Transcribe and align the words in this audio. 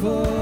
for 0.00 0.37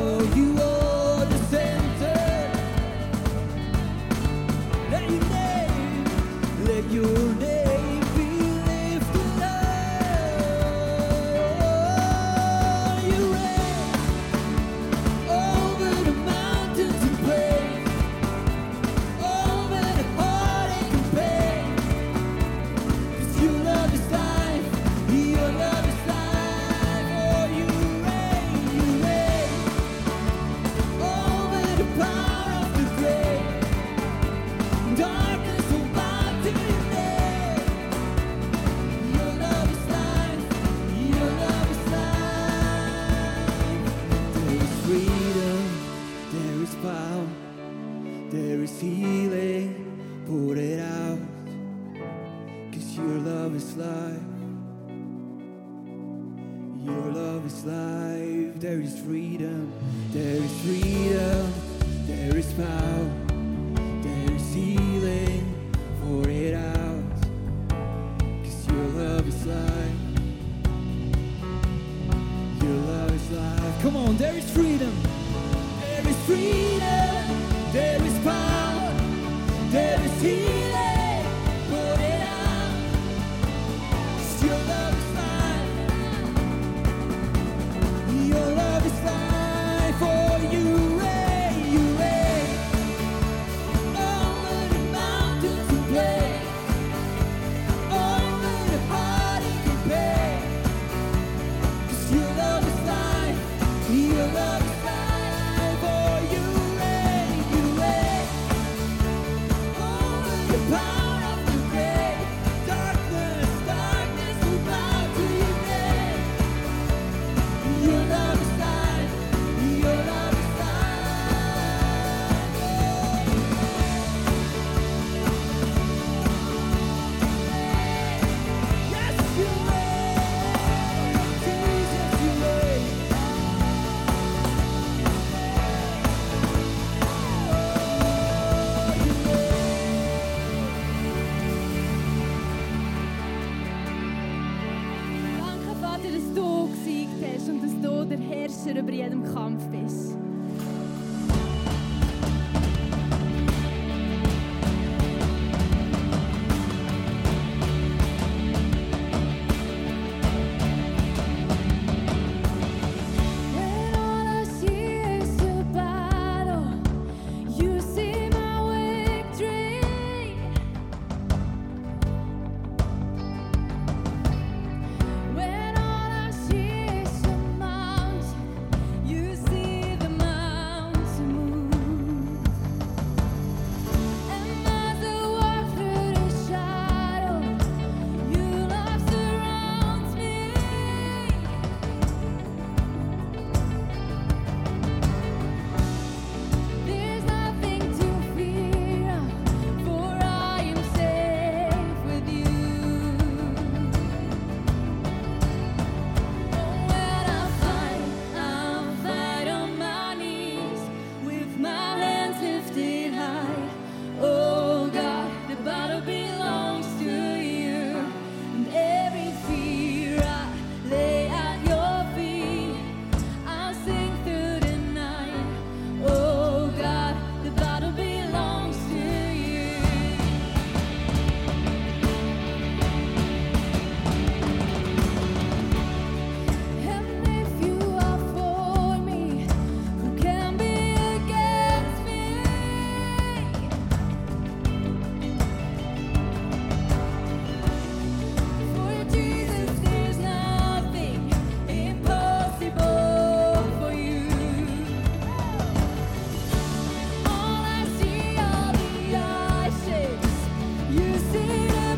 now. 62.58 63.05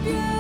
you. 0.08 0.37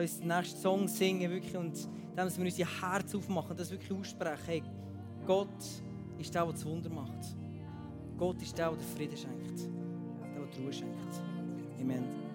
uns 0.00 0.18
den 0.18 0.28
nächsten 0.28 0.60
Song 0.60 0.88
singen 0.88 1.30
wirklich, 1.30 1.56
und 1.56 1.76
dem, 1.76 2.16
dass 2.16 2.38
wir 2.38 2.44
unser 2.44 2.80
Herz 2.80 3.14
aufmachen, 3.14 3.56
das 3.56 3.70
wirklich 3.70 3.92
aussprechen. 3.92 4.42
Hey, 4.46 4.62
Gott 5.26 5.48
ist 6.18 6.34
der, 6.34 6.44
der 6.44 6.52
das 6.52 6.64
Wunder 6.64 6.90
macht. 6.90 7.36
Gott 8.16 8.40
ist 8.42 8.56
der, 8.58 8.70
der 8.70 8.78
Frieden 8.96 9.16
schenkt, 9.16 9.60
der, 9.60 10.46
der 10.46 10.62
Ruhe 10.62 10.72
schenkt. 10.72 11.22
Amen. 11.80 12.29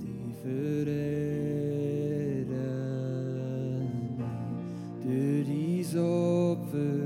die 0.00 0.34
für 0.42 0.84
Durch 5.02 5.46
dein 5.46 6.00
Opfer 6.00 7.04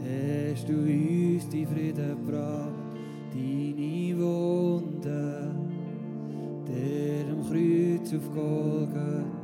hast 0.00 0.68
du 0.68 0.74
uns 0.74 1.48
die 1.48 1.66
Frieden 1.66 2.26
gebracht, 2.26 2.72
deine 3.32 4.18
Wunden, 4.18 5.70
der 6.66 7.32
am 7.32 7.42
Kreuz 7.48 8.12
auf 8.14 8.34
Golgatha. 8.34 9.41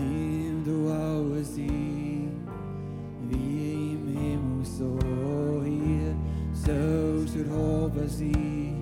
Dem 0.00 0.64
du 0.64 0.88
alles 0.88 1.54
siehst, 1.54 1.68
wie 3.28 3.98
im 4.32 4.64
so 4.64 4.98
hier, 5.62 6.16
so 6.54 7.24
zu 7.30 7.44
erhoben 7.44 8.08
sie. 8.08 8.79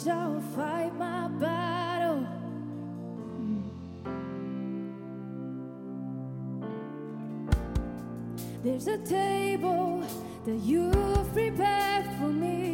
This 0.00 0.06
is 0.06 0.12
how 0.14 0.34
I 0.34 0.56
fight 0.56 0.98
my 0.98 1.28
battle. 1.28 2.26
There's 8.64 8.86
a 8.88 8.96
table 8.96 10.02
that 10.46 10.56
you've 10.60 11.32
prepared 11.34 12.06
for 12.18 12.28
me 12.28 12.69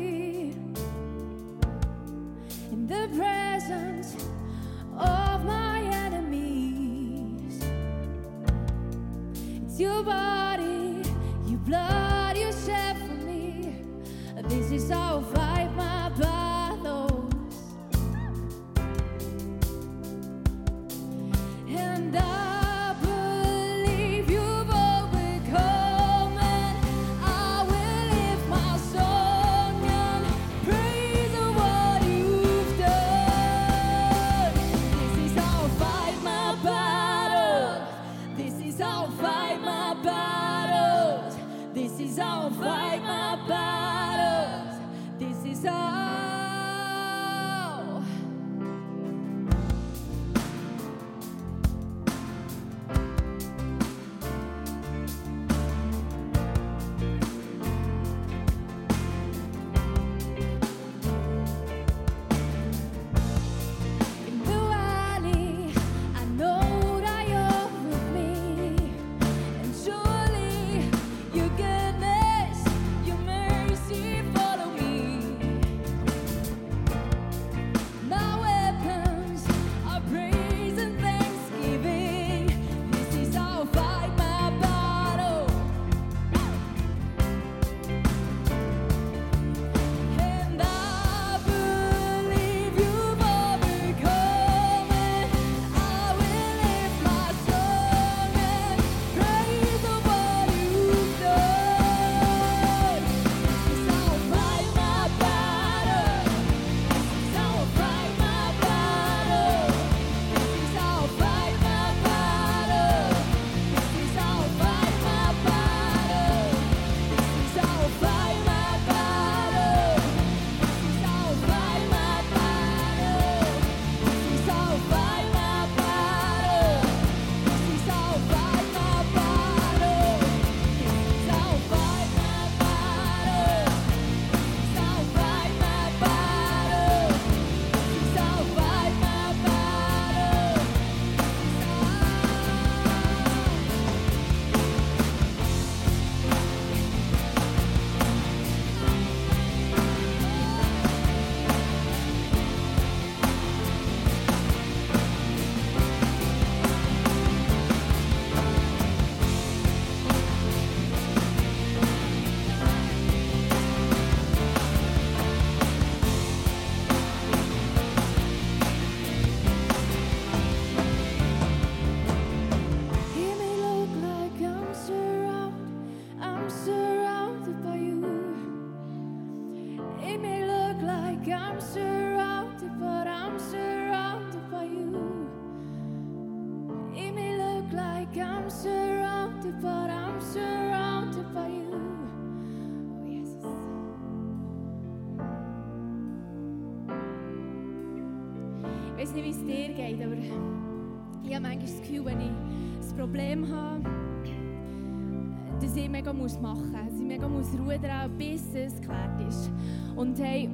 muss 206.27 206.41
machen 206.41 206.73
muss. 206.73 206.73
Dass 206.73 207.01
ich 207.01 207.07
mega 207.07 207.29
muss 207.29 207.47
rudern, 207.53 208.11
bis 208.19 208.43
es 208.53 208.81
geklärt 208.81 209.21
ist. 209.29 209.49
Und 209.95 210.19
hey, 210.19 210.49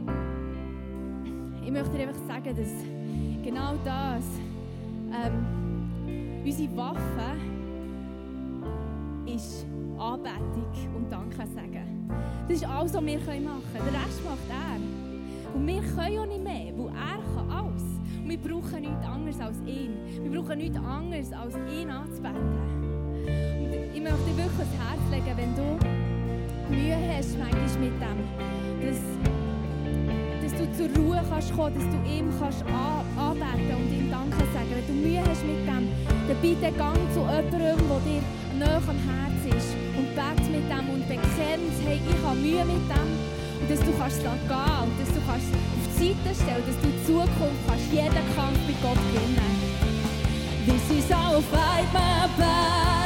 ich 1.65 1.71
möchte 1.71 1.97
dir 1.97 2.09
einfach 2.09 2.27
sagen, 2.29 2.55
dass 2.55 2.73
genau 3.43 3.75
das 3.83 4.25
ähm, 5.25 6.43
unsere 6.45 6.77
Waffe 6.77 7.39
ist 9.25 9.67
Anbetung 9.99 10.95
und 10.95 11.11
Danke 11.11 11.37
sagen. 11.37 12.09
Das 12.49 12.57
ist 12.57 12.67
alles, 12.67 12.93
was 12.93 13.05
wir 13.05 13.19
machen 13.19 13.63
können. 13.73 13.87
Den 13.87 13.95
Rest 13.95 14.25
macht 14.25 14.51
er. 14.51 15.55
Und 15.55 15.67
wir 15.67 15.81
können 15.81 16.19
auch 16.19 16.27
nicht 16.27 16.45
mehr, 16.45 16.73
weil 16.77 16.89
er 16.89 17.35
kann 17.35 17.51
alles. 17.51 17.83
Und 18.23 18.29
wir 18.29 18.39
brauchen 18.39 18.81
nichts 18.81 19.07
anderes 19.07 19.41
als 19.41 19.57
ihn. 19.61 19.97
Wir 20.23 20.31
brauchen 20.39 20.59
nichts 20.59 20.77
anderes 20.77 21.33
als 21.33 21.55
ihn 21.73 21.91
anzubeten. 21.91 23.52
Ich 23.95 24.01
möchte 24.01 24.25
dir 24.25 24.37
wirklich 24.39 24.59
ans 24.59 24.77
Herz 24.81 25.03
legen, 25.11 25.37
wenn 25.37 25.55
du 25.55 25.77
Mühe 26.73 26.97
hast 26.97 27.37
manchmal 27.39 27.69
mit 27.79 27.93
dem, 28.01 28.19
dass, 28.81 29.01
dass 30.41 30.53
du 30.59 30.65
zur 30.73 30.89
Ruhe 30.97 31.21
kannst 31.29 31.53
kommen, 31.55 31.75
dass 31.75 31.85
du 31.85 31.99
ihm 32.09 32.33
kannst 32.41 32.65
an, 32.73 33.05
anbeten 33.21 33.77
und 33.77 33.93
ihm 33.93 34.11
Danke 34.11 34.49
sagen. 34.55 34.73
Wenn 34.73 34.87
du 34.87 34.95
Mühe 34.97 35.21
hast 35.21 35.45
mit 35.45 35.61
dem, 35.69 35.93
dann 36.27 36.41
bitte 36.41 36.73
gang 36.73 36.97
zu 37.13 37.21
jemandem, 37.21 37.53
der 37.53 38.01
dir 38.01 38.23
nahe 38.59 38.81
am 38.81 39.01
Herz 39.05 39.41
ist 39.61 39.77
und 39.93 40.09
bete 40.17 40.49
mit 40.49 40.65
dem 40.73 40.89
und 40.89 41.05
bekennt, 41.07 41.77
hey, 41.85 42.01
ich 42.01 42.21
habe 42.25 42.41
Mühe 42.41 42.65
mit 42.65 42.89
dem 42.89 43.09
und 43.61 43.69
dass 43.69 43.81
du 43.81 43.93
kannst 43.93 44.25
lassen 44.25 44.49
gehen 44.49 44.77
und 44.89 44.95
dass 44.97 45.11
du 45.13 45.21
kannst 45.29 45.53
auf 45.53 45.85
die 45.85 46.17
Seite 46.17 46.33
stellen, 46.33 46.65
dass 46.65 46.79
du 46.81 46.89
in 46.89 46.99
Zukunft 47.05 47.61
kannst 47.69 47.93
jeden 47.93 48.27
Kampf 48.33 48.61
mit 48.65 48.81
Gott 48.81 48.97
gewinnen. 49.13 49.53
This 50.65 50.85
is 50.97 51.13
how 51.13 51.45
fight 51.53 51.93
my 51.93 52.25
battle. 52.41 53.02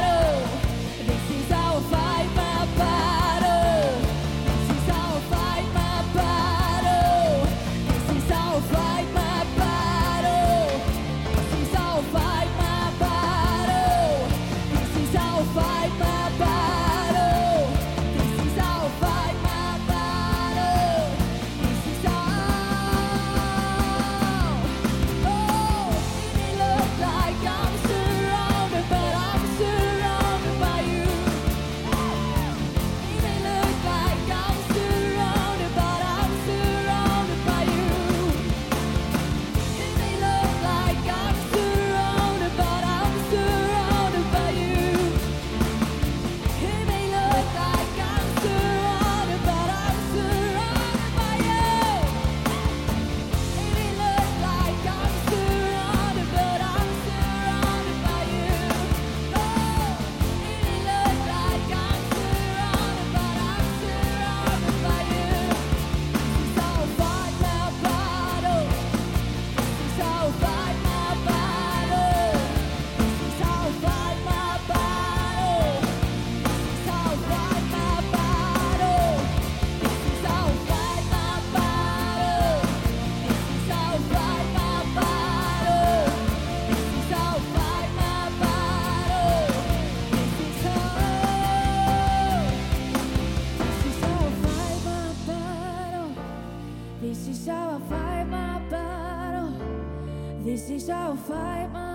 Fight 101.17 101.67
my 101.73 101.86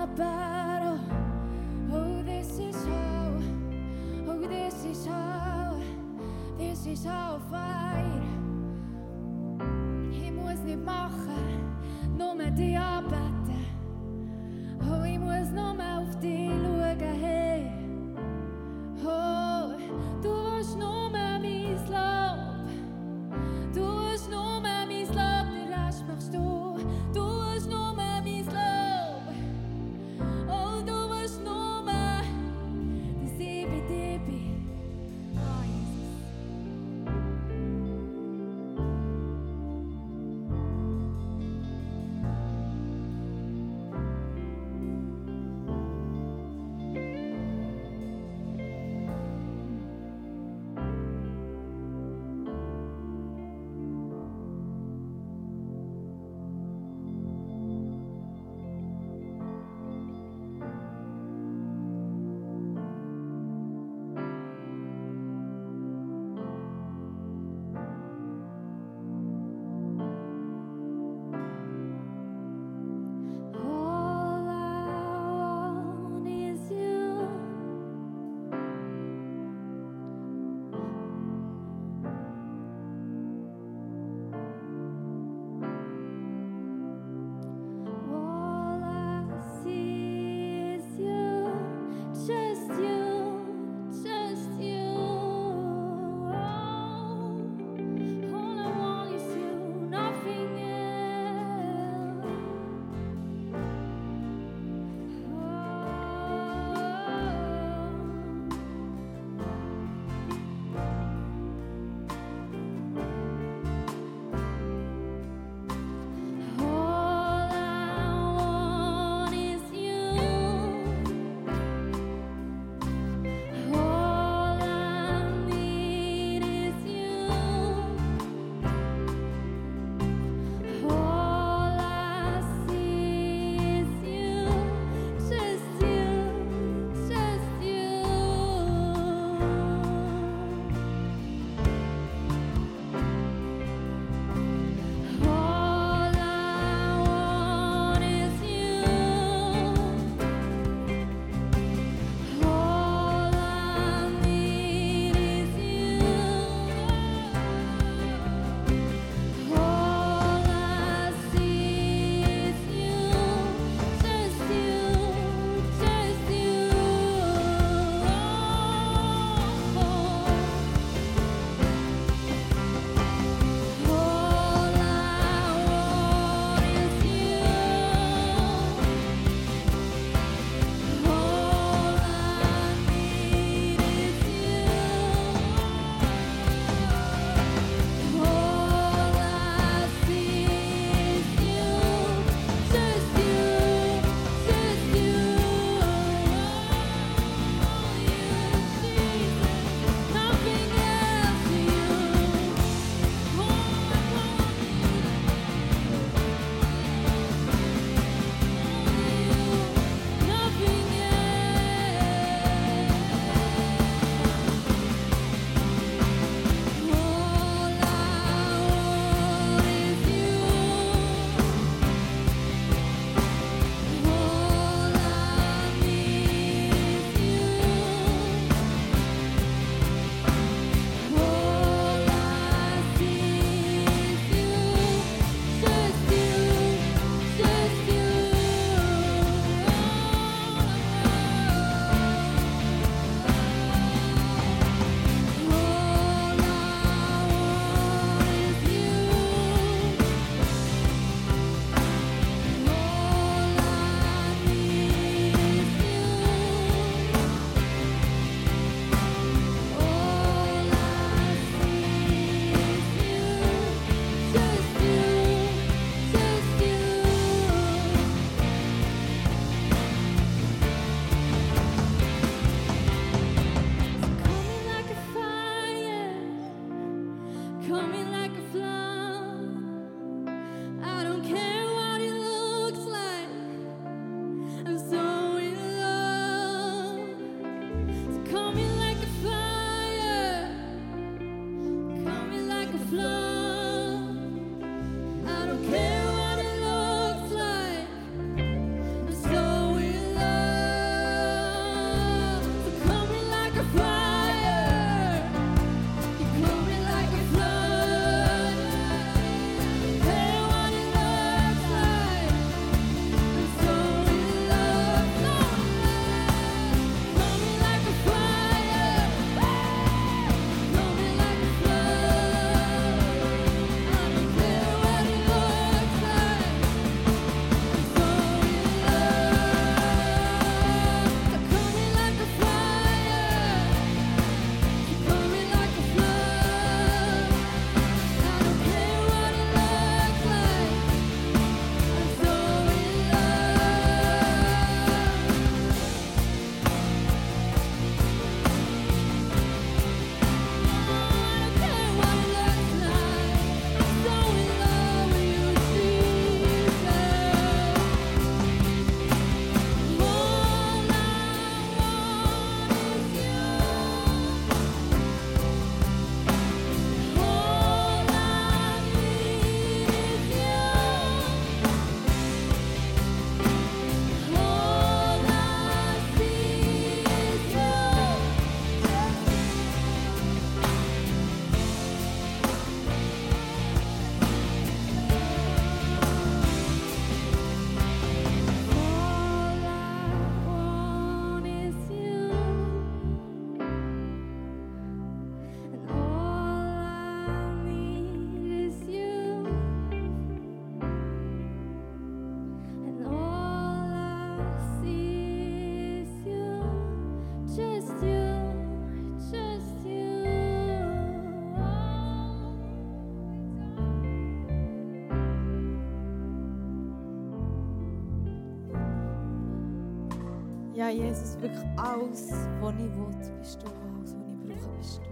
Jesus, 420.93 421.41
wirklich 421.41 421.67
alles, 421.77 422.33
was 422.61 422.75
ich 422.75 422.97
will, 422.97 423.39
bist 423.39 423.63
du. 423.63 423.67
Alles, 423.67 424.15
was 424.15 424.27
ich 424.29 424.61
brauche, 424.61 424.77
bist 424.77 425.01
du. 425.01 425.11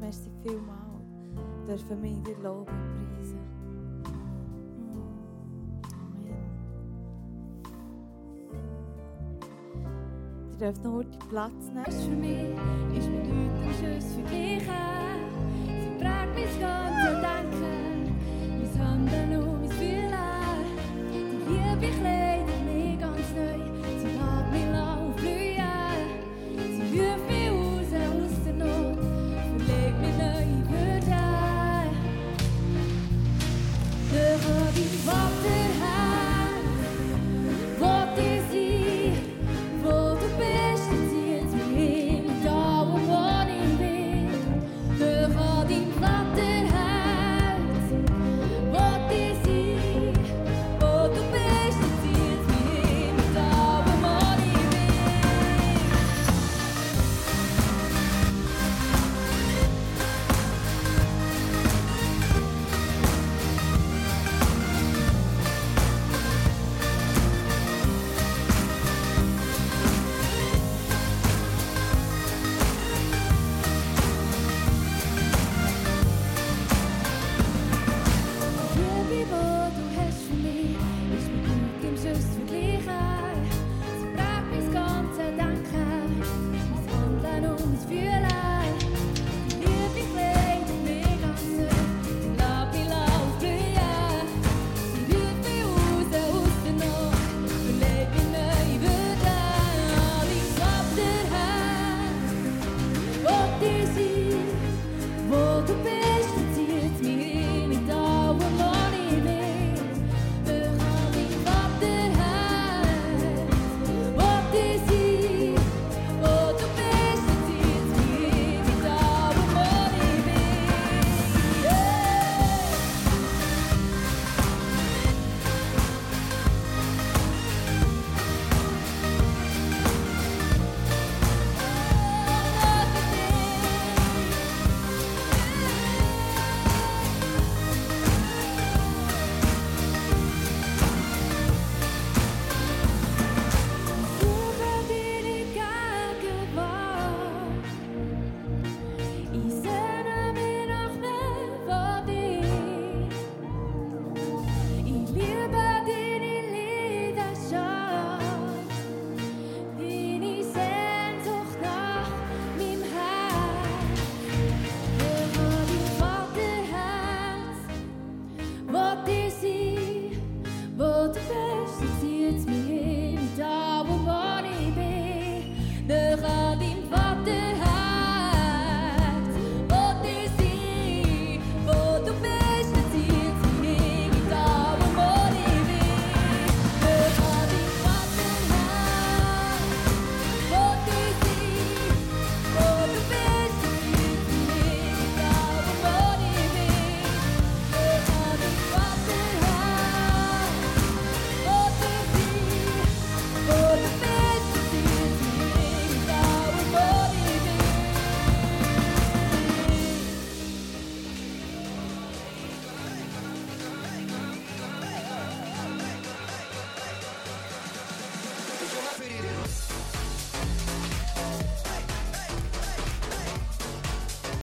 Merci 0.00 0.30
vielmal. 0.42 0.76
Dürfen 1.66 2.02
wir 2.02 2.10
dir 2.22 2.42
loben 2.42 2.68
und 2.68 3.14
preisen. 3.16 3.38
Amen. 5.92 6.44
Ihr 10.52 10.58
dürft 10.58 10.84
noch 10.84 10.92
heute 10.92 11.18
Platz 11.28 11.68
nehmen. 11.72 11.86
Was 11.86 12.04
für 12.04 12.10
mich 12.10 12.98
ist 12.98 13.10
bedeutendes 13.10 14.14
für 14.14 14.22
dich. 14.22 14.62
Sie 14.62 15.90
prägt 15.98 16.34
mein 16.34 16.48
ganzes 16.60 17.20
Denken, 17.20 18.16
mein 18.60 18.86
Handeln 18.86 19.43